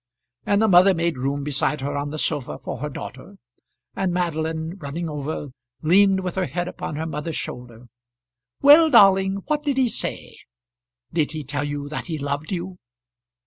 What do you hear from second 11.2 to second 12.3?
he tell you that he